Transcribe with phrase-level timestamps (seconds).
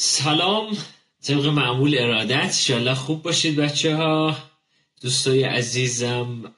[0.00, 0.76] سلام
[1.22, 4.36] طبق معمول ارادت شالله خوب باشید بچه ها
[5.00, 6.54] دوستای عزیزم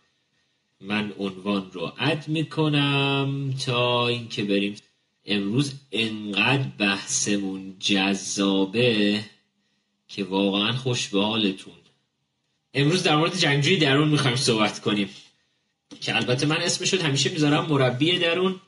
[0.80, 4.76] من عنوان رو اد می‌کنم تا اینکه بریم.
[5.24, 9.21] امروز انقدر بحثمون جذابه
[10.09, 11.75] که واقعا خوش به حالتون.
[12.75, 15.11] امروز در مورد جنگجوی درون می‌خوایم صحبت کنیم.
[16.00, 18.61] که البته من اسمشو همیشه می‌ذارم مربی درون.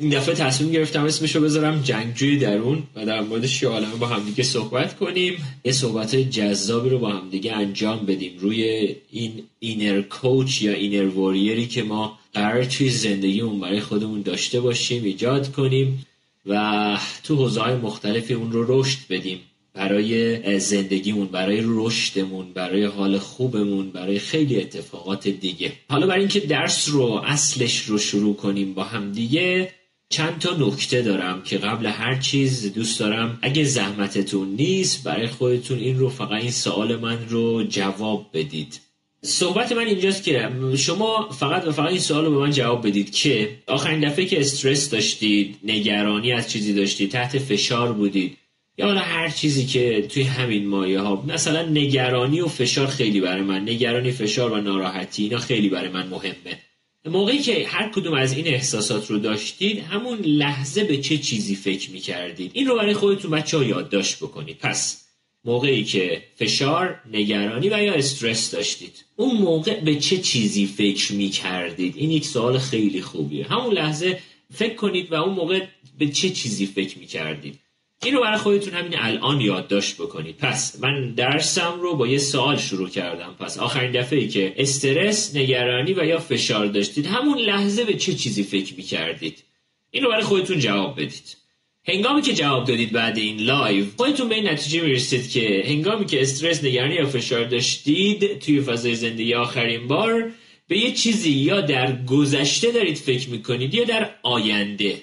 [0.00, 4.42] این دفعه تصمیم گرفتم اسمشو بذارم جنگجوی درون و در موردش یه عالمه با همدیگه
[4.42, 5.44] صحبت کنیم.
[5.64, 8.32] یه صحبت جذابی رو با همدیگه انجام بدیم.
[8.38, 14.60] روی این اینر کوچ یا اینر واریری که ما قرار توی زندگیمون برای خودمون داشته
[14.60, 16.06] باشیم ایجاد کنیم
[16.46, 19.40] و تو حوزه مختلفی اون رو رشد بدیم.
[19.74, 25.72] برای زندگیمون برای رشدمون برای حال خوبمون برای خیلی اتفاقات دیگه.
[25.88, 29.70] حالا برای اینکه درس رو اصلش رو شروع کنیم با هم دیگه
[30.10, 33.38] چند تا نکته دارم که قبل هر چیز دوست دارم.
[33.42, 38.80] اگه زحمتتون نیست برای خودتون این رو فقط این سوال من رو جواب بدید.
[39.22, 43.12] صحبت من اینجاست که شما فقط و فقط این سوال رو به من جواب بدید
[43.12, 48.36] که آخرین دفعه که استرس داشتید نگرانی از چیزی داشتید تحت فشار بودید
[48.78, 53.42] یا حالا هر چیزی که توی همین مایه ها مثلا نگرانی و فشار خیلی برای
[53.42, 56.58] من نگرانی فشار و ناراحتی اینا خیلی برای من مهمه.
[57.04, 61.90] موقعی که هر کدوم از این احساسات رو داشتید همون لحظه به چه چیزی فکر
[61.90, 64.58] می کردید این رو برای خودتون بچه ها یادداشت بکنید.
[64.58, 65.04] پس
[65.44, 71.28] موقعی که فشار، نگرانی و یا استرس داشتید اون موقع به چه چیزی فکر می
[71.28, 73.46] کردید این یک سوال خیلی خوبیه.
[73.46, 74.18] همون لحظه
[74.54, 75.66] فکر کنید و اون موقع
[75.98, 77.58] به چه چیزی فکر می کردید
[78.04, 80.36] این رو برای خودتون همین الان یادداشت بکنید.
[80.36, 83.36] پس من درسم رو با یه سوال شروع کردم.
[83.40, 88.14] پس آخرین دفعه ای که استرس نگرانی و یا فشار داشتید همون لحظه به چه
[88.14, 89.44] چیزی فکر می کردید
[89.90, 91.36] این رو برای خودتون جواب بدید.
[91.84, 96.22] هنگامی که جواب دادید بعد این live خودتون به این نتیجه می‌رسید که هنگامی که
[96.22, 100.30] استرس نگرانی یا فشار داشتید توی فضای زندگی آخرین بار
[100.68, 105.00] به یه چیزی یا در گذشته دارید فکر می‌کنید یا در آینده.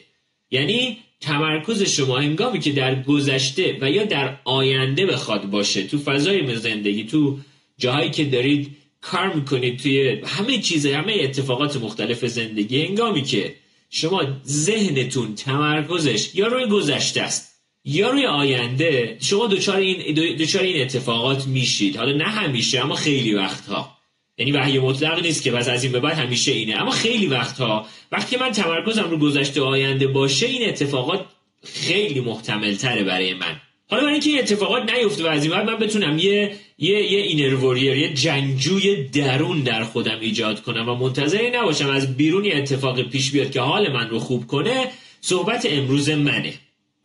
[0.51, 6.55] یعنی تمرکز شما هنگامی که در گذشته و یا در آینده بخواد باشه تو فضای
[6.55, 7.39] زندگی تو
[7.77, 13.55] جاهایی که دارید کار می‌کنید توی همه چیز همه اتفاقات مختلف زندگی هنگامی که
[13.89, 17.55] شما ذهنتون تمرکزش یا روی گذشته است
[17.85, 21.97] یا روی آینده شما دچار این دچار این اتفاقات میشید.
[21.97, 23.94] حالا نه همیشه اما خیلی وقتها.
[24.37, 26.81] یعنی وحی مطلق نیست که بس از این به بعد همیشه اینه.
[26.81, 31.25] اما خیلی وقتها وقتی من تمرکزم رو گذشته آینده باشه این اتفاقات
[31.63, 33.61] خیلی محتمل تره برای من.
[33.89, 37.77] حالا برای اینکه این اتفاقات نیفته و از این من بتونم یه یه یه اینر
[37.77, 43.31] یه جنگجوی درون در خودم ایجاد کنم و منتظری نباشم از بیرون یه اتفاق پیش
[43.31, 44.87] بیاد که حال من رو خوب کنه
[45.21, 46.53] صحبت امروز منه.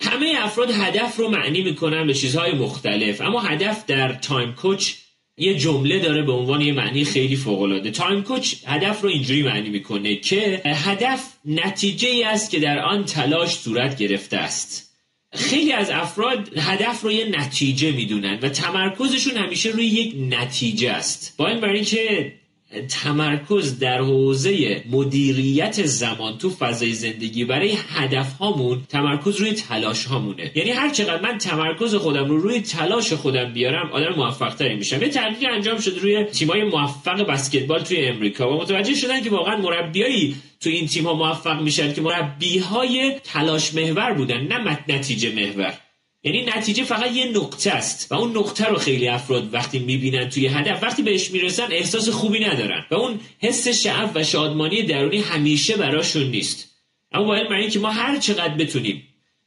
[0.00, 4.92] همه افراد هدف رو معنی می‌کنن به چیزهای مختلف اما هدف در time coach
[5.40, 9.42] یه جمله داره به عنوان یه معنی خیلی فوق العاده time coach هدف رو اینجوری
[9.42, 14.90] معنی می‌کنه که هدف نتیجه ای است که در آن تلاش صورت گرفته است.
[15.32, 21.34] خیلی از افراد هدف رو یه نتیجه می‌دونن و تمرکزشون همیشه روی یک نتیجه است.
[21.36, 22.32] با این باور که
[22.88, 30.50] تمرکز در حوزه مدیریت زمان تو فضای زندگی برای هدف هامون تمرکز روی تلاش هامونه
[30.54, 35.03] یعنی هر چقدر من تمرکز خودم رو روی تلاش خودم بیارم آدم موفق تری میشم.
[35.03, 39.56] یه تحقیق انجام شده روی تیمای موفق بسکتبال توی امریکا و متوجه شدن که واقعا
[39.56, 45.34] مربیایی تو این تیم ها موفق میشن که مربی های تلاش محور بودن نه نتیجه
[45.34, 45.75] محور.
[46.22, 50.47] یعنی نتیجه فقط یه نقطه است و اون نقطه رو خیلی افراد وقتی می‌بینن توی
[50.47, 55.76] هدف وقتی بهش می‌رسن احساس خوبی ندارن و اون حس شعف و شادمانی درونی همیشه
[55.76, 56.70] براشون نیست.
[57.12, 59.03] اما باید معنی که ما هر چقدر بتونیم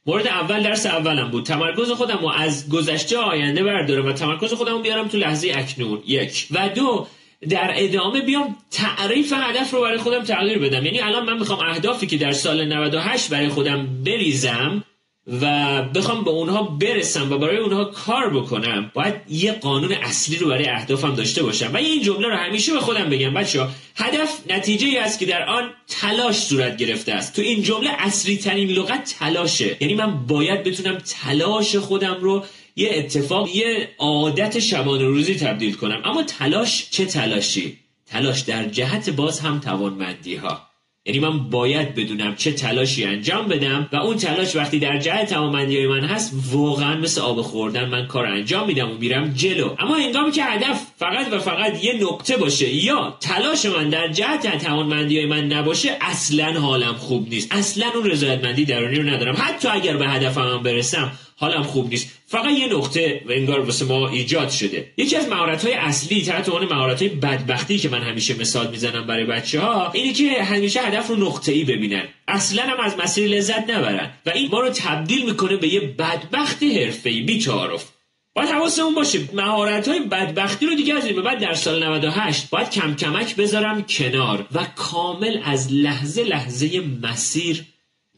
[0.06, 1.46] مورد اول درس اولم بود.
[1.46, 6.02] تمرکز خودم رو از گذشته آینده بردارم و تمرکز خودم رو بیارم تو لحظه اکنون
[6.06, 6.46] یک.
[6.50, 7.06] و دو
[7.48, 10.84] در ادامه بیام تعریف هدف رو برای خودم تغییر بدم.
[10.84, 14.84] یعنی الان من می‌خوام اهدافی که در سال 98 برای خودم بریزم
[15.26, 20.48] و بخوام به اونها برسم و برای اونها کار بکنم باید یه قانون اصلی رو
[20.48, 21.72] برای اهدافم داشته باشم.
[21.72, 23.66] و این جمله رو همیشه به خودم بگم بچه
[23.96, 27.36] هدف نتیجه ای است که در آن تلاش صورت گرفته است.
[27.36, 29.76] تو این جمله اصلی ترین لغت تلاشه.
[29.80, 32.44] یعنی من باید بتونم تلاش خودم رو
[32.76, 36.02] یه اتفاق یه عادت شبانه روزی تبدیل کنم.
[36.04, 40.73] اما تلاش چه تلاشی؟ تلاش در جهت باز هم توانمندی ها
[41.06, 45.86] یعنی من باید بدونم چه تلاشی انجام بدم و اون تلاش وقتی در جهت توانمندی
[45.86, 49.76] من هست واقعا مثل آب خوردن من کار انجام میدم و میرم جلو.
[49.78, 54.64] اما هنگامی که هدف فقط و فقط یه نقطه باشه یا تلاش من در جهت
[54.64, 57.54] توانمندی من نباشه اصلا حالم خوب نیست.
[57.54, 59.36] اصلا اون رضایتمندی درونی رو ندارم.
[59.38, 62.08] حتی اگر به هدفم برسم حالم خوب نیست.
[62.26, 64.92] فقط یه نقطه و انگار واسه ما ایجاد شده.
[64.96, 69.06] یکی از مهارت های اصلی تحت عنوان مهارت های بدبختی که من همیشه مثال می‌زنم
[69.06, 72.02] برای بچه ها اینه که همیشه هدف رو نقطه ای ببینن.
[72.28, 76.62] اصلا هم از مسیر لذت نبرن و این ما رو تبدیل می‌کنه به یه بدبخت
[76.62, 77.84] حرفه‌ای بی تعارف
[78.34, 82.70] باید حواسمون باشه مهارت های بدبختی رو دیگه از این بعد در سال 98 باید
[82.70, 87.64] کم کمک بذارم کنار و کامل از لحظه لحظه مسیر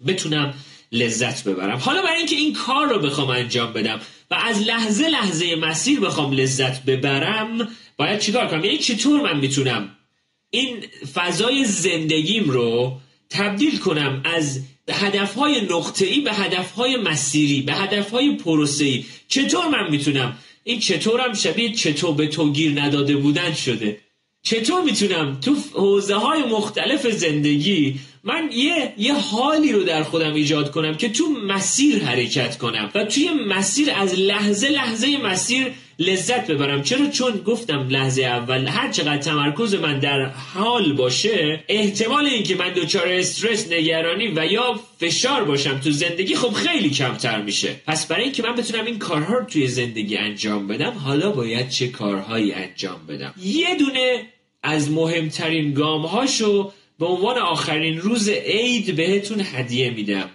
[0.07, 0.55] بتونم
[0.97, 1.77] لذت ببرم.
[1.77, 4.01] حالا برای اینکه این کار رو بخوام انجام بدم
[4.31, 9.91] و از لحظه لحظه مسیر بخوام لذت ببرم باید چیکار کنم؟ یعنی چطور من می‌تونم
[10.51, 10.85] این
[11.15, 13.01] فضای زندگیم رو
[13.31, 14.61] تبدیل کنم از
[14.91, 22.15] هدفهای نقطه‌ای به هدفهای مسیری به هدفهای پروسه‌ای؟ چطور من می‌تونم؟ این چطورم شبیه چطور
[22.15, 24.01] به تو گیر نداده بودن شده؟
[24.43, 30.71] چطور می‌تونم تو حوزه های مختلف زندگی من یه یه حالی رو در خودم ایجاد
[30.71, 36.83] کنم که تو مسیر حرکت کنم و توی مسیر از لحظه لحظه مسیر لذت ببرم.
[36.83, 42.73] چرا؟ چون گفتم لحظه اول هر چقدر تمرکز من در حال باشه احتمال اینکه من
[42.73, 47.77] دچار استرس نگرانی و یا فشار باشم تو زندگی خب خیلی کمتر میشه.
[47.87, 51.89] پس برای اینکه من بتونم این کارها رو توی زندگی انجام بدم حالا باید چه
[51.89, 54.23] کارهایی انجام بدم؟ یه دونه
[54.63, 60.31] از مهمترین گام هاشو به عنوان آخرین روز عید بهتون هدیه میدم.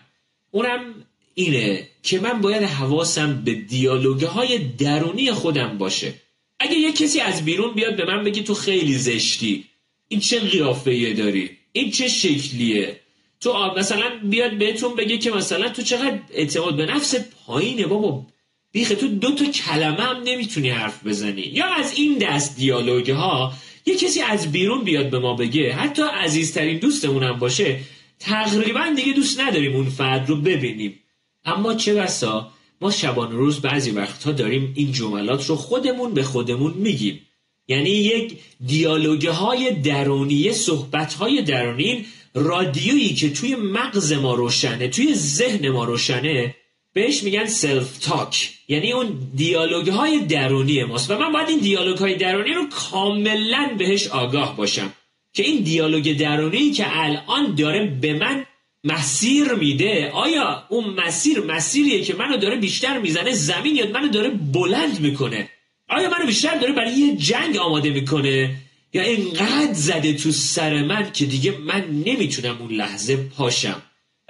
[0.52, 0.94] اونم
[1.34, 6.14] اینه که من باید حواسم به دیالوگه های درونی خودم باشه.
[6.60, 9.66] اگه یه کسی از بیرون بیاد به من بگی تو خیلی زشتی.
[10.08, 13.00] این چه قیافه داری؟ این چه شکلیه؟
[13.42, 18.26] تو مثلا بیاد بهتون بگه که مثلا تو چقدر اعتماد به نفس پایینه بابا.
[18.72, 21.42] بیخه تو دو تا کلمه هم نمی‌تونی حرف بزنی.
[21.42, 23.54] یا از این دست دیالوگ ها
[23.86, 27.80] یه کسی از بیرون بیاد به ما بگه حتی عزیزترین دوستمون هم باشه
[28.20, 31.00] تقریبا دیگه دوست نداریم اون فرد رو ببینیم.
[31.46, 32.52] اما چه بسا
[32.82, 37.22] ما شبان روز بعضی وقتها داریم این جملات رو خودمون به خودمون میگیم.
[37.68, 45.16] یعنی یک دیالوگه های درونی صحبت های درونی رادیویی که توی مغز ما روشنه توی
[45.16, 46.56] ذهن ما روشنه
[46.94, 51.12] بهش میگن self-talk یعنی اون دیالوگ های درونی ماست.
[51.12, 54.94] و من باید این دیالوگ های درونی رو کاملا بهش آگاه باشم.
[55.34, 58.46] که این دیالوگ درونی که الان داره به من
[58.84, 64.30] مسیر میده آیا اون مسیر مسیریه که منو داره بیشتر می‌زنه زمین یا منو داره
[64.30, 65.50] بلند می‌کنه؟
[65.90, 68.56] آیا منو بیشتر داره برای یه جنگ آماده می‌کنه؟
[68.94, 73.82] یا اینقدر زده تو سر من که دیگه من نمی‌تونم اون لحظه پاشم؟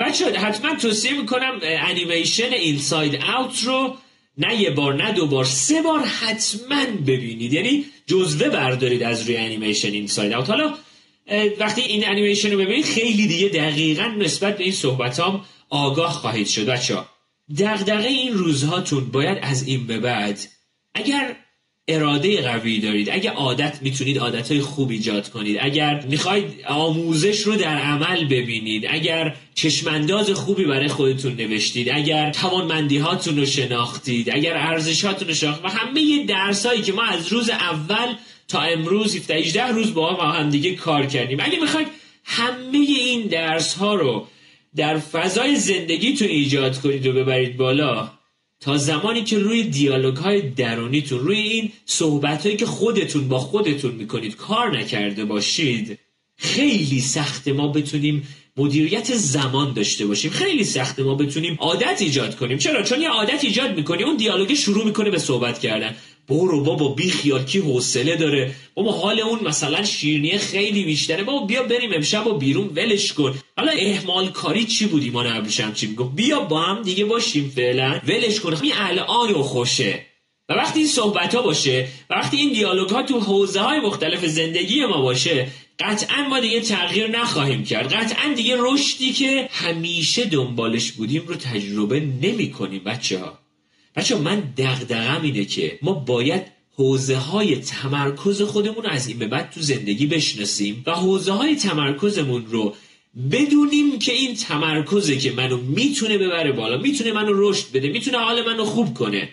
[0.02, 3.96] بچه‌ها حتما توصیه می‌کنم انیمیشن Inside Out رو
[4.38, 7.54] نه یه بار نه دو بار سه بار حتما ببینید.
[7.54, 10.74] یعنی جزوه بردارید از روی انیمیشن Inside Out حالا
[11.60, 16.66] وقتی این انیمیشن رو ببینید خیلی دیگه دقیقا نسبت به این صحبتام آگاه خواهید شد.
[16.66, 16.98] بچه
[17.60, 20.40] دغدغه این روزهاتون باید از این به بعد
[20.94, 21.36] اگر
[21.88, 23.10] اراده قوی دارید.
[23.10, 25.58] اگر عادت می‌تونید عادتهای خوب ایجاد کنید.
[25.62, 28.86] اگر می‌خواید آموزش رو در عمل ببینید.
[28.90, 31.90] اگر چشمانداز خوبی برای خودتون نوشتید.
[31.90, 34.30] اگر توانمندی هاتون رو شناختید.
[34.30, 38.16] اگر ارزشاتون رو شناخت و همه درس هایی که ما از روز اول
[38.48, 41.40] تا امروز 17 18 روز با هم دیگه کار کردیم.
[41.42, 41.88] اگه می‌خواید
[42.24, 44.28] همه این درس ها رو
[44.76, 48.12] در فضای زندگیتون ایجاد کنید و ببرید بالا
[48.62, 53.92] تا زمانی که روی دیالوگ های درونیتون روی این صحبت هایی که خودتون با خودتون
[53.92, 56.00] می‌کنید کار نکرده باشید
[56.38, 60.32] خیلی سخت ما بتونیم مدیریت زمان داشته باشیم.
[60.32, 62.58] خیلی سخت ما بتونیم عادت ایجاد کنیم.
[62.58, 65.96] چرا؟ چون یه عادت ایجاد می‌کنی اون دیالوگ شروع می‌کنه به صحبت کردن.
[66.32, 68.56] برو بابا بی خیال کی حوصله داره.
[68.76, 71.24] بابا حال اون مثلا شیرینی خیلی بیشتره.
[71.24, 73.34] بابا بیا بریم امشب و بیرون ولش کن.
[73.58, 78.02] حالا احمال کاری چی بودی ما نبیشم چی می‌گفت؟ بیا با هم دیگه باشیم فعلا.
[78.08, 78.58] ولش کن.
[78.74, 80.06] الان و خوشه.
[80.50, 84.86] و وقتی این صحبت ها باشه وقتی این دیالوگ ها تو حوزه های مختلف زندگی
[84.86, 85.48] ما باشه
[85.80, 87.94] قطعا ما دیگه تغییر نخواهیم کرد.
[87.94, 93.41] قطعا دیگه رشدی که همیشه دنبالش بودیم رو تجربه نمی کنیم بچه ها
[93.96, 96.44] بچه من دغدغم اینه که ما باید
[96.76, 102.46] حوزه های تمرکز خودمون از این به بعد تو زندگی بشناسیم و حوزه های تمرکزمون
[102.46, 102.76] رو
[103.32, 108.46] بدونیم که این تمرکزه که منو می‌تونه ببره بالا می‌تونه منو رشد بده می‌تونه حال
[108.46, 109.30] منو خوب کنه.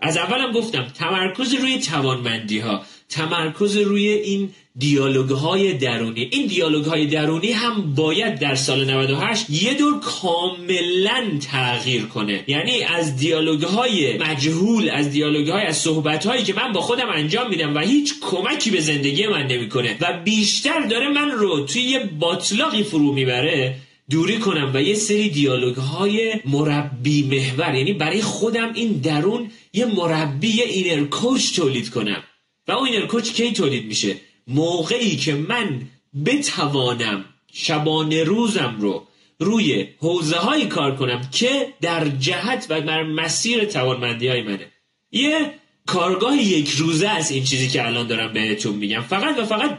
[0.00, 6.28] از اولم گفتم تمرکز روی توانمندی ها تمرکز روی این دیالوگ های درونی.
[6.32, 12.44] این دیالوگ های درونی هم باید در سال 98 یه دور کاملا تغییر کنه.
[12.46, 17.08] یعنی از دیالوگ های مجهول از دیالوگ های از صحبت هایی که من با خودم
[17.08, 21.82] انجام میدم و هیچ کمکی به زندگی من نمی‌کنه و بیشتر داره من رو توی
[21.82, 23.76] یه باطلاقی فرو می‌بره
[24.10, 29.84] دوری کنم و یه سری دیالوگ های مربی محور یعنی برای خودم این درون یه
[29.86, 32.22] مربی اینر کوچ تولید کنم.
[32.68, 34.16] و اون اینر کوچ کی تولید میشه.
[34.46, 35.82] موقعی که من
[36.24, 39.06] بتوانم شبانه روزم رو
[39.38, 44.66] روی حوزه هایی کار کنم که در جهت و در مسیر توانمندی های منه.
[45.10, 45.54] یه
[45.86, 49.00] کارگاه یک روزه است این چیزی که الان دارم بهتون میگم.
[49.00, 49.78] فقط و فقط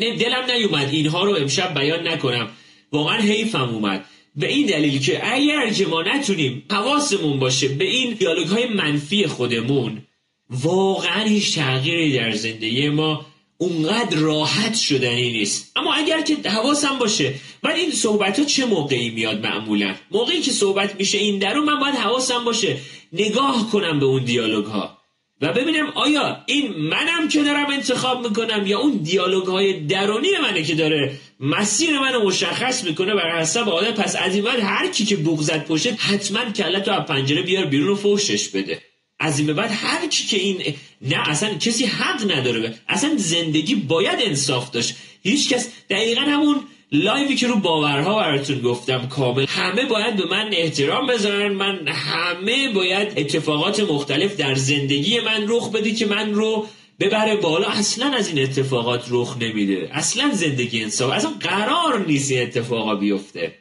[0.00, 2.48] دلم نیومد اینها رو امشب بیان نکنم.
[2.92, 4.04] واقعا حیفم اومد.
[4.36, 9.26] به این دلیل که اگر که ما نتونیم حواسمون باشه به این دیالوگ های منفی
[9.26, 10.02] خودمون
[10.50, 13.26] واقعا هیچ تغییری در زندگی ما
[13.58, 15.72] اونقدر راحت شدنی نیست.
[15.76, 20.50] اما اگر که حواسم باشه من این صحبت ها چه موقعی میاد معمولا؟ موقعی که
[20.50, 22.76] صحبت میشه این درون من باید حواسم باشه
[23.12, 24.98] نگاه کنم به اون دیالوگ ها
[25.40, 30.62] و ببینم آیا این منم که دارم انتخاب می‌کنم یا اون دیالوگ های درونی منه
[30.62, 33.14] که داره مسیر منو مشخص می‌کنه.
[33.14, 37.42] بر حسب عادت پس از این هر کی که بغزت پشت حتما کلتو از پنجره
[37.42, 38.82] بیار بیرون و فوشش بده.
[39.20, 44.18] از این بعد هر کی که این نه اصلا کسی حق نداره اصلا زندگی باید
[44.22, 44.96] انصاف داشت.
[45.22, 46.60] هیچ کس دقیقا همون
[46.92, 49.46] لایوی که رو باورها براتون گفتم کامل.
[49.48, 51.52] همه باید به من احترام بذارن.
[51.52, 56.66] من همه باید اتفاقات مختلف در زندگی من رخ بده که من رو
[57.00, 57.68] ببره بالا.
[57.68, 59.88] اصلا از این اتفاقات رخ نمیده.
[59.92, 63.54] اصلا زندگی انصاف اصلا قرار نیست این اتفاقا بیفته.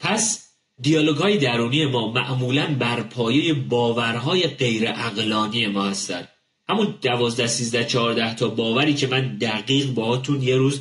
[0.00, 0.43] پس
[0.80, 6.28] دیالوگ های درونی ما معمولا بر پایه باورهای غیر عقلانی ما هستند.
[6.68, 10.80] همون دوازده سیزده چهارده تا باوری که من دقیق باهاتون یه روز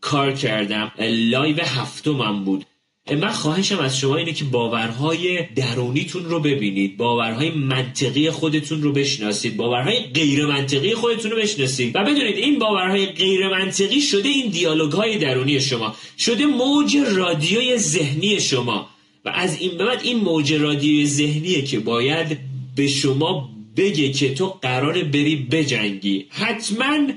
[0.00, 0.92] کار کردم.
[1.30, 2.64] live هفتمم بود.
[3.10, 6.96] من خواهشم از شما اینه که باورهای درونیتون رو ببینید.
[6.96, 9.56] باورهای منطقی خودتون رو بشناسید.
[9.56, 11.96] باورهای غیر منطقی خودتون رو بشناسید.
[11.96, 15.96] و بدونید این باورهای غیر منطقی شده این دیالوگ های درونی شما.
[16.18, 18.88] شده موج رادیوی ذهنی شما.
[19.26, 22.38] و از این به بعد این موج رادیوی ذهنیه که باید
[22.76, 26.26] به شما بگه که تو قرار بری بجنگی.
[26.30, 27.08] حتما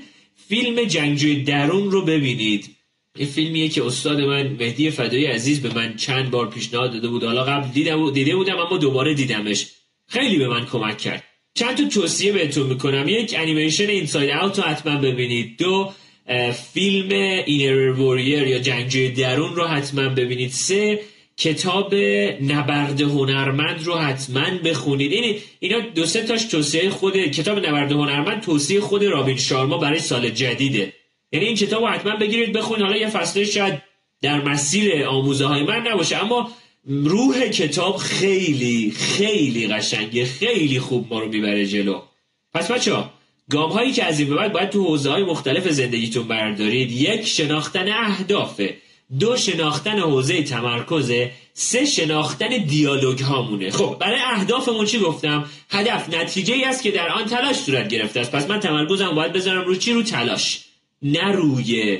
[0.48, 2.76] فیلم جنگجوی درون رو ببینید.
[3.16, 7.24] این فیلمیه که استاد من مهدی فدایی عزیز به من چند بار پیشنهاد داده بود.
[7.24, 9.66] حالا قبل دیدم دیده بودم اما دوباره دیدمش.
[10.06, 11.24] خیلی به من کمک کرد.
[11.54, 13.08] چند تا توصیه بهتون می‌کنم.
[13.08, 15.58] یک انیمیشن اینساید اوت رو حتما ببینید.
[15.58, 15.92] دو
[16.72, 17.08] فیلم
[17.46, 20.50] اینر ووریر یا جنگجوی درون رو حتما ببینید.
[20.50, 21.00] سه
[21.40, 21.94] کتاب
[22.42, 25.12] نبرد هنرمند رو حتما بخونید.
[25.12, 29.98] این اینا دو سه تاش توصیه خود کتاب نبرد هنرمند توصیه خود رابین شارما برای
[29.98, 30.92] سال جدیده.
[31.32, 32.82] یعنی این کتاب رو حتما بگیرید بخونید.
[32.82, 33.82] حالا یه فصله شاید
[34.22, 36.50] در مسیر آموزه های من نباشه اما
[36.86, 40.24] روح کتاب خیلی خیلی قشنگه.
[40.24, 42.00] خیلی خوب ما رو می‌بره جلو.
[42.54, 43.10] پس بچه ها
[43.50, 46.92] گام هایی که از این به بعد باید تو حوزه های مختلف زندگیتون بردارید.
[46.92, 48.76] یک شناختن اهدافه
[49.18, 56.54] دو شناختن حوزه تمرکزه سه شناختن دیالوگ هامونه خب برای اهدافمون چی گفتم؟ هدف نتیجه
[56.54, 58.32] ای است که در آن تلاش صورت گرفته است.
[58.32, 60.64] پس من تمرکزم باید بذارم رو چی؟ رو تلاش.
[61.02, 61.98] نه روی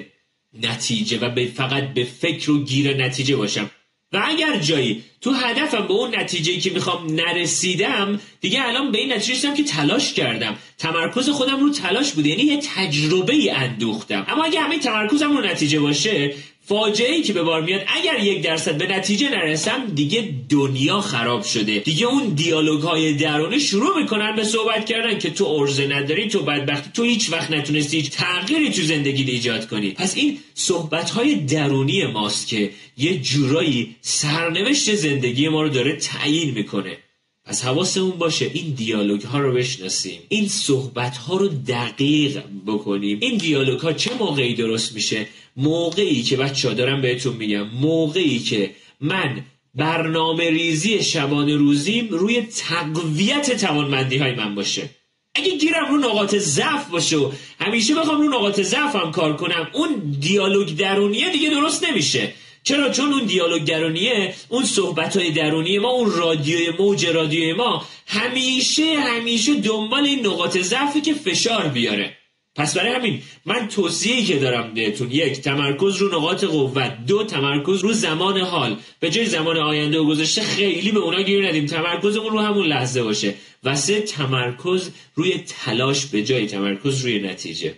[0.62, 3.70] نتیجه و فقط به فکر و گیر نتیجه باشم.
[4.12, 9.12] و اگر جایی تو هدفم به اون نتیجه که می‌خوام نرسیدم دیگه الان به این
[9.12, 10.56] نتیجه رسیدم که تلاش کردم.
[10.78, 12.28] تمرکز خودم رو تلاش بوده.
[12.28, 14.24] یعنی یه تجربه اندوختم.
[14.28, 16.34] اما اگه همه تمرکزم رو نتیجه باشه
[16.70, 21.44] فاجعه ای که به بار میاد اگر یک درصد به نتیجه نرسم دیگه دنیا خراب
[21.44, 21.78] شده.
[21.78, 26.42] دیگه اون دیالوگ های درونی شروع می‌کنن به صحبت کردن که تو ارزه نداری تو
[26.42, 29.90] بدبختی تو هیچ وقت نتونستی هیچ تغییری تو زندگی ایجاد کنی.
[29.90, 36.50] پس این صحبت های درونی ماست که یه جورایی سرنوشت زندگی ما رو داره تعیین
[36.50, 36.96] می‌کنه.
[37.44, 40.20] پس حواسمون باشه این دیالوگ ها رو بشناسیم.
[40.28, 43.18] این صحبت ها رو دقیق بکنیم.
[43.20, 45.26] این دیالوگ ها چه موقعی درست میشه؟
[45.56, 52.42] موقعی که بچه ها دارم بهتون میگم موقعی که من برنامه ریزی شبانه روزیم روی
[52.42, 54.90] تقویت توانمندی های من باشه.
[55.34, 60.16] اگه گیرم رو نقاط ضعف باشه و همیشه بخوام رو نقاط ضعفم کار کنم اون
[60.20, 62.32] دیالوگ درونیه دیگه درست نمیشه.
[62.62, 67.86] چرا؟ چون اون دیالوگ درونیه اون صحبت های درونی ما اون رادیوی موج رادیوی ما
[68.06, 72.16] همیشه همیشه دنبال این نقاط ضعفی که فشار بیاره.
[72.56, 77.80] پس برای همین من توصیه‌ای که دارم بهتون یک تمرکز رو نقاط قوت دو تمرکز
[77.80, 78.76] رو زمان حال.
[79.00, 81.66] به جای زمان آینده و گذشته خیلی به اونا گیر ندیم.
[81.66, 83.34] تمرکزمون رو همون لحظه باشه.
[83.64, 87.74] و سه تمرکز روی تلاش به جای تمرکز روی نتیجه.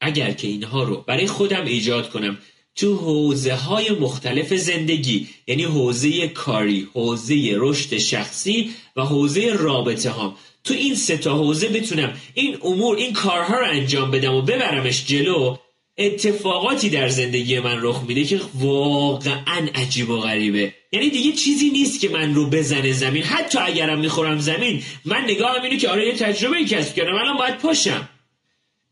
[0.00, 2.38] اگر که اینها رو برای خودم ایجاد کنم
[2.74, 10.34] تو حوزه های مختلف زندگی یعنی حوزه کاری حوزه رشد شخصی و حوزه رابطه هم
[10.64, 15.06] تو این سه تا حوزه بتونم این امور این کارها رو انجام بدم و ببرمش
[15.06, 15.56] جلو
[15.98, 20.74] اتفاقاتی در زندگی من رخ میده که واقعا عجیب و غریبه.
[20.92, 23.22] یعنی دیگه چیزی نیست که من رو بزنه زمین.
[23.22, 27.58] حتی اگرم می‌خورم زمین من نگاهم اینه که آره یه تجربه کسب کردم الان باید
[27.58, 28.08] پاشم.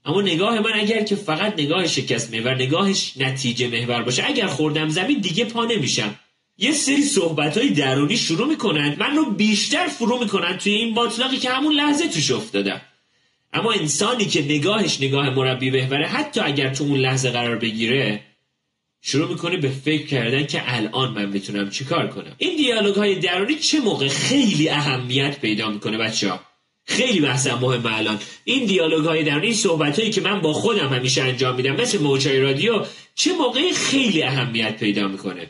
[0.05, 4.89] اما نگاه من اگر که فقط نگاه شکست محور نگاهش نتیجه محور باشه اگر خوردم
[4.89, 6.15] زمین دیگه پا نمیشم.
[6.62, 11.37] یه سری صحبت های درونی شروع می‌کنن من رو بیشتر فرو می‌کنن توی این باطلاقی
[11.37, 12.81] که همون لحظه توش افتادم.
[13.52, 18.21] اما انسانی که نگاهش نگاه مربی بهبره حتی اگر تو اون لحظه قرار بگیره
[19.02, 22.35] شروع می‌کنه به فکر کردن که الان من می‌تونم چیکار کنم.
[22.38, 26.40] این دیالوگ های درونی چه موقع خیلی اهمیت پیدا می‌کنه بچه ها
[26.85, 28.19] خیلی بحثم مهمه الان.
[28.45, 32.40] این دیالوگ های درونی صحبت هایی که من با خودم همیشه انجام میدم مثل موجای
[32.40, 35.47] رادیو چه موقعی خیلی اهمیت پیدا می‌کنه؟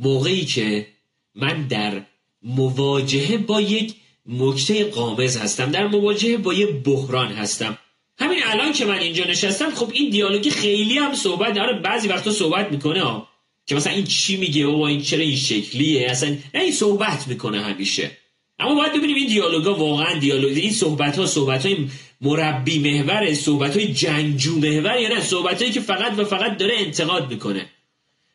[0.00, 0.86] موقعی که
[1.34, 2.02] من در
[2.42, 3.94] مواجهه با یک
[4.26, 7.78] نکته قامز هستم در مواجهه با یه بحران هستم.
[8.18, 11.80] همین الان که من اینجا نشستم خب این دیالوگی خیلی هم صحبت داره.
[11.80, 13.28] بعضی وقتا صحبت می‌کنه ها
[13.66, 17.60] که مثلا این چی میگه؟ و این چرا این شکلیه؟ اصلا نه این صحبت می‌کنه
[17.60, 18.10] همیشه.
[18.58, 21.76] اما باید ببینیم این دیالوگا واقعا دیالوگ این صحبت ها صحبت های
[22.20, 26.74] مربی محور صحبت های جنگجو محور یا نه؟ صحبت هایی که فقط و فقط داره
[26.78, 27.66] انتقاد می‌کنه.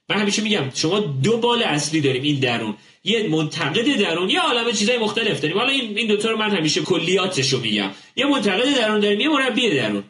[0.10, 2.76] من همیشه میگم شما دو بال اصلی داریم این درون.
[3.04, 5.58] یه منتقد درون یه عالمه چیزای مختلف داریم.
[5.58, 7.90] حالا این این دوتا رو من همیشه کلیاتش رو میگم.
[8.16, 10.04] یه منتقد درون داریم یه مربی درون.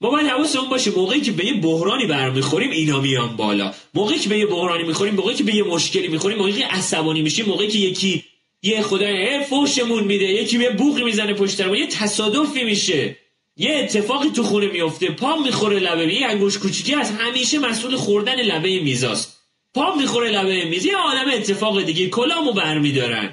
[0.00, 3.72] ما باید حواسمون باشه موقعی که به یه بحرانی برمیخوریم اینا میان بالا.
[3.94, 7.22] موقعی که به یه بحرانی می‌خوریم موقعی که به یه مشکلی می‌خوریم موقعی که عصبانی
[7.22, 8.24] میشیم موقعی که یکی
[8.62, 13.16] یه خدای فوشمون میده یکی یه بوقی می‌زنه پشت یه تصادفی میشه.
[13.56, 15.10] یه اتفاقی تو خونه میفته.
[15.10, 16.14] پا می‌خوره لبه.
[16.14, 19.38] یه انگوش کوچیکی از همیشه مسئول خوردن لبه میزاست.
[19.74, 20.86] پا می‌خوره لبه میز.
[20.86, 22.08] یه عالم اتفاق دیگه.
[22.08, 23.30] کلامو برمیدارن.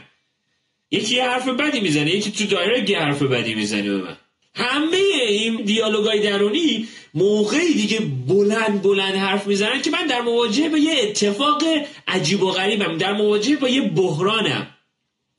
[0.92, 2.16] یکی یه حرف بدی می‌زنه.
[2.16, 4.18] یکی تو دایره یه حرف بدی می‌زنه به من.
[4.56, 4.98] همه
[5.28, 10.94] این دیالوگای درونی موقعی دیگه بلند بلند حرف می‌زنن که من در مواجهه با یه
[11.04, 11.64] اتفاق
[12.08, 12.98] عجیب و غریبم.
[12.98, 14.68] در مواجهه با یه بحرانم.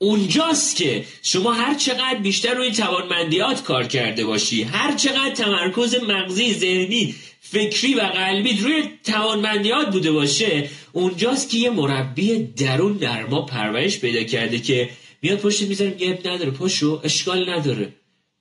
[0.01, 6.53] اونجاست که شما هر چقدر بیشتر روی توانمندیات کار کرده باشی هر چقدر تمرکز مغزی
[6.53, 13.41] ذهنی فکری و قلبی روی توانمندیات بوده باشه اونجاست که یه مربی درون در ما
[13.41, 14.89] پرورش پیدا کرده که
[15.21, 17.93] میاد پشت می‌ذاره یه نداره پشو اشکال نداره.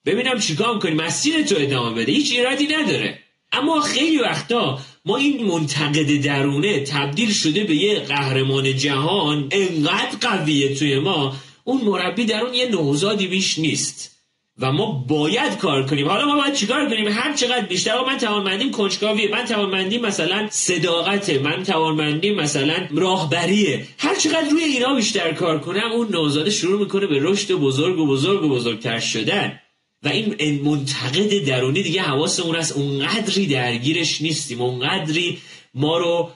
[0.06, 3.18] ببینم چیکار کنی مسیر تو ادامه بده هیچ ایرادی نداره.
[3.52, 10.74] اما خیلی وقتا ما این منتقد درونه تبدیل شده به یه قهرمان جهان انقدر قویه
[10.74, 14.10] توی ما اون مربی درون یه نوزادی بیش نیست.
[14.58, 16.08] و ما باید کار کنیم.
[16.08, 19.30] حالا ما باید چیکار کنیم؟ هر چقدر بیشتر من توانمندیم کنجکاویه.
[19.30, 21.38] من توانمندیم مثلا صداقته.
[21.38, 23.86] من توانمندیم مثلا راهبریه.
[23.98, 28.06] هر چقدر روی اینا بیشتر کار کنم اون نوزاده شروع می‌کنه به رشد بزرگ و
[28.06, 29.60] بزرگ و بزرگتر شدن.
[30.02, 34.60] و این منتقد درونی دیگه حواسمون از اونقدری درگیرش نیستیم.
[34.60, 35.38] اونقدری
[35.74, 36.30] ما رو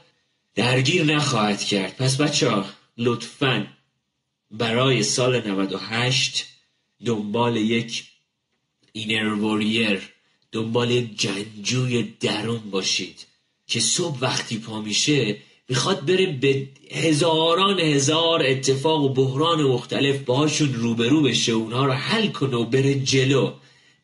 [0.55, 1.97] درگیر نخواهد کرد.
[1.97, 2.65] پس بچه ها
[2.99, 3.67] لطفا
[4.59, 6.47] برای سال 98
[7.05, 8.05] دنبال یک
[8.93, 10.01] اینر واریر
[10.53, 13.27] دنبال یک جنجوی درون باشید
[13.67, 15.37] که صبح وقتی پا میشه
[15.69, 22.29] می‌خواد بره به هزاران هزار اتفاق و بحران مختلف باهاشون روبرو بشه اونها رو حل
[22.29, 23.53] کنه و بره جلو.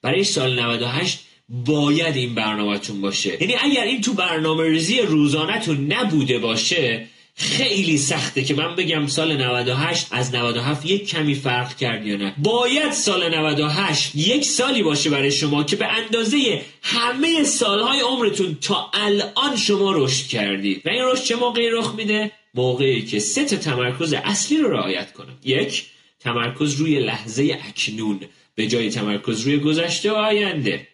[0.03, 3.43] برای سال 98 باید این برنامهتون باشه.
[3.43, 7.07] یعنی اگر این تو برنامه ریزی روزانهتون نبوده باشه
[7.41, 12.35] خیلی سخته که من بگم سال 98 از 97 یک کمی فرق کرد یا نه.
[12.39, 18.91] باید سال 98 یک سالی باشه برای شما که به اندازه همه سالهای عمرتون تا
[18.95, 20.83] الان شما رشد کردید.
[20.87, 25.13] و این رشد چه موقعی رخ میده؟ موقعی که سه تا تمرکز اصلی رو رعایت
[25.13, 25.39] کنم.
[25.45, 25.85] یک
[26.21, 28.21] تمرکز روی لحظه اکنون
[28.55, 30.89] به جای تمرکز روی گذشته و آینده.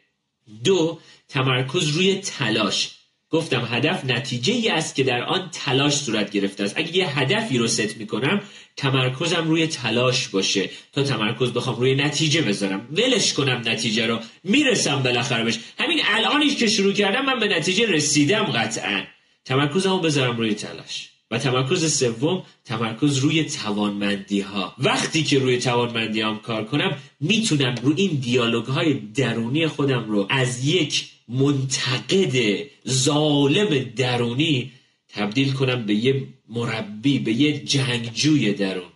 [0.65, 2.96] دو تمرکز روی تلاش.
[3.31, 6.75] گفتم هدف نتیجه ای است که در آن تلاش صورت گرفته است.
[6.79, 8.41] اگه یه هدفی رو ست می‌کنم
[8.77, 10.71] تمرکزم روی تلاش باشه.
[10.93, 12.89] تا تمرکز بخوام روی نتیجه بذارم.
[12.93, 14.19] ولش کنم نتیجه رو.
[14.45, 15.59] می‌رسم بالاخره بهش.
[15.79, 19.03] همین الانیش که شروع کردم من به نتیجه رسیدم قطعا.
[19.45, 21.09] تمرکزمو بذارم روی تلاش.
[21.31, 27.75] و تمرکز سوم تمرکز روی توانمندی ها وقتی که روی توانمندی هم کار کنم می‌تونم
[27.83, 34.73] روی این دیالوگ های درونی خودم رو از یک منتقد ظالم درونی
[35.09, 38.93] تبدیل کنم به یه مربی به یه جنگجوی درون.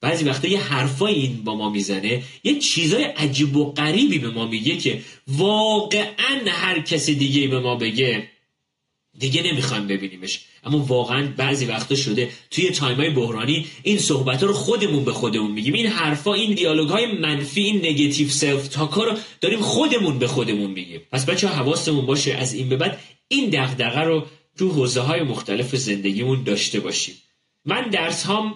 [0.00, 4.46] بعضی وقتا یه حرفایی این با ما می‌زنه یه چیزای عجیب و غریبی به ما
[4.46, 8.28] میگه که واقعا هر کسی دیگه به ما بگه
[9.18, 10.40] دیگه نمی‌خوایم ببینیمش.
[10.64, 15.50] اما واقعا بعضی وقتا شده توی time ای بحرانی این صحبت رو خودمون به خودمون
[15.50, 15.74] میگیم.
[15.74, 20.70] این حرفا این دیالوگ های منفی این negative self-talk ا رو داریم خودمون به خودمون
[20.70, 21.00] میگیم.
[21.12, 24.26] پس بچه‌ها حواسمون باشه از این به بعد این دغدغه رو
[24.58, 27.14] تو حوزه های مختلف زندگیمون داشته باشیم.
[27.64, 28.54] من درس هام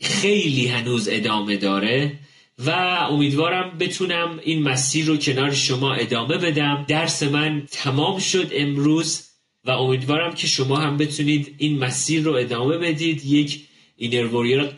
[0.00, 2.18] خیلی هنوز ادامه داره
[2.58, 2.70] و
[3.10, 6.84] امیدوارم بتونم این مسیر رو کنار شما ادامه بدم.
[6.88, 9.25] درس من تمام شد امروز.
[9.66, 13.24] و امیدوارم که شما هم بتونید این مسیر رو ادامه بدید.
[13.24, 13.60] یک
[13.96, 14.26] اینر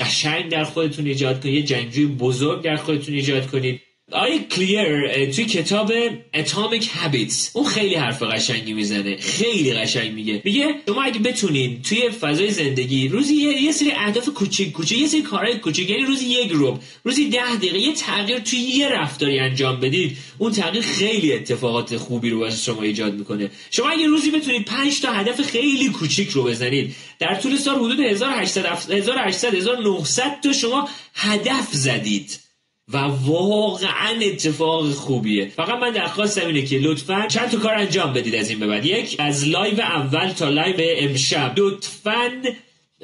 [0.00, 3.80] قشنگ در خودتون ایجاد کنید یه جنگجوی بزرگ در خودتون ایجاد کنید.
[4.12, 5.92] آی کلیر توی کتاب
[6.34, 10.42] اتمیک Habits اون خیلی حرف قشنگی می‌زنه خیلی قشنگ میگه.
[10.44, 15.06] میگه شما اگه بتونین توی فضای زندگی روزی یه, یه سری اهداف کوچیک کوچیک یه
[15.06, 19.38] سری کارهای کوچیک یعنی روزی یک روب روزی ده دقیقه یه تغییر توی یه رفتاری
[19.38, 23.50] انجام بدید اون تغییر خیلی اتفاقات خوبی رو واسه شما ایجاد می‌کنه.
[23.70, 28.00] شما اگه روزی بتونید 5 تا هدف خیلی کوچیک رو بزنید در طول سال حدود
[28.00, 32.47] 1800 1800 1900 تا شما هدف زدید.
[32.92, 35.48] و واقعا اتفاق خوبیه.
[35.48, 38.86] فقط من درخواستم اینه که لطفا چند تا کار انجام بدید از این به بعد.
[38.86, 41.52] یک از لایو اول تا لایو امشب.
[41.56, 42.42] لطفا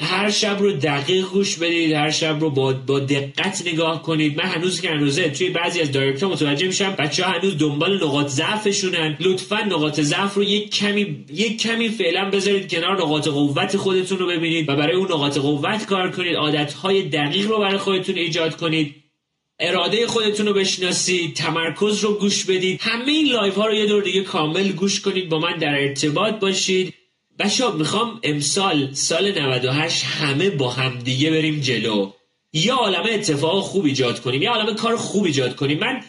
[0.01, 4.39] هر شب رو دقیق گوش بدید هر شب رو با, با دقت نگاه کنید.
[4.39, 7.97] من هنوز که هنوزه توی بعضی از direct ها متوجه میشم بچه ها هنوز دنبال
[7.97, 9.17] نقاط ضعفشونن.
[9.21, 14.27] لطفا نقاط ضعف رو یک کمی یک کمی فعلا بذارید کنار نقاط قوت خودتون رو
[14.27, 16.37] ببینید و برای اون نقاط قوت کار کنید.
[16.37, 19.04] عادت های دقیق رو برای خودتون ایجاد کنید.
[19.59, 22.81] اراده خودتون رو بشناسید تمرکز رو گوش بدید.
[22.83, 26.35] همه این live ها رو یه دور دیگه کامل گوش کنید با من در ارتباط
[26.35, 26.95] باشید.
[27.39, 32.11] بچه ها می‌خوام امسال سال 98 همه با همدیگه بریم جلو.
[32.53, 35.79] یه عالمه اتفاق خوب ایجاد کنیم یه عالمه کار خوب ایجاد کنیم.
[35.79, 36.01] من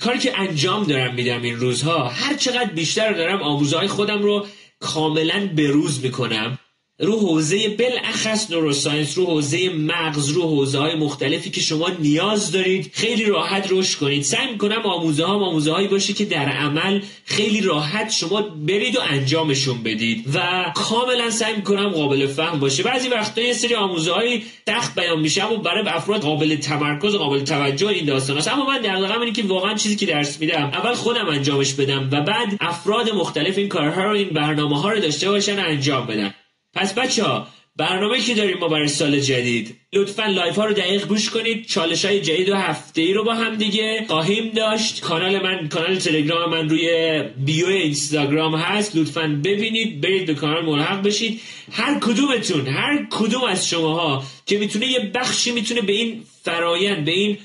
[0.00, 4.46] کاری که انجام دارم میدم این روزها هر چقدر بیشتر دارم آموزه های خودم رو
[4.80, 6.58] کاملا بروز می‌کنم.
[7.00, 12.90] رو حوزه بالاخص neuroscience رو حوزه مغز رو حوزه های مختلفی که شما نیاز دارید
[12.94, 14.22] خیلی راحت رشد کنید.
[14.22, 19.00] سعی می‌کنم آموزه ها آموزه هایی باشه که در عمل خیلی راحت شما برید و
[19.10, 20.24] انجامشون بدید.
[20.34, 22.82] و کاملا سعی می‌کنم قابل فهم باشه.
[22.82, 27.18] بعضی وقتا یه سری آموزه های سخت بیان میشه و برای افراد قابل تمرکز و
[27.18, 30.64] قابل توجه این داستان هست اما من دقیقا اینه که واقعا چیزی که درس میدم
[30.64, 35.00] اول خودم انجامش بدم و بعد افراد مختلف این کارها رو این برنامه ها رو
[35.00, 36.34] داشته باشن انجام بدن.
[36.74, 41.06] پس بچه ها برنامه که داریم ما برای سال جدید لطفا live ها رو دقیق
[41.06, 41.66] گوش کنید.
[41.66, 45.00] چالش های جدید و هفته ای رو با هم دیگه خواهیم داشت.
[45.00, 48.96] کانال من کانال تلگرام من روی بیو اینستاگرام هست.
[48.96, 51.40] لطفا ببینید برید به کانال ملحق بشید.
[51.72, 57.12] هر کدومتون هر کدوم از شماها که می‌تونه یه بخشی می‌تونه به این فرایند به
[57.12, 57.38] این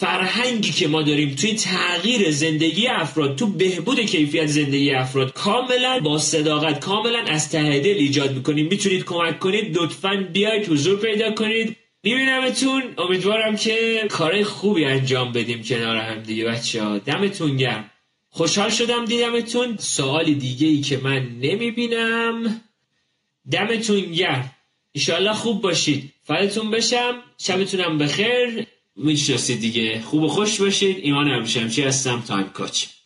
[0.00, 6.18] فرهنگی که ما داریم توی تغییر زندگی افراد تو بهبود کیفیت زندگی افراد کاملا با
[6.18, 8.66] صداقت کاملا از ته دل ایجاد می‌کنیم.
[8.66, 9.76] می‌تونید کمک کنید.
[9.78, 11.76] لطفا بیاید حضور پیدا کنید.
[12.02, 12.82] میبینمتون.
[12.98, 17.90] امیدوارم که کار خوبی انجام بدیم کنار هم دیگه بچه ها دمتون گرم.
[18.28, 19.76] خوشحال شدم دیدمتون.
[19.78, 22.60] سوال دیگه ای که من نمی‌بینم.
[23.50, 24.50] دمتون گرم.
[24.92, 26.12] ایشالله خوب باشید.
[26.22, 27.22] فلتون بشم.
[27.38, 28.66] شبتونم بخیر.
[29.04, 30.00] می‌شناسید دیگه.
[30.00, 30.96] خوب و خوش باشید.
[31.02, 32.20] ایمان همشمچی هستم.
[32.28, 32.99] تایم کاچ.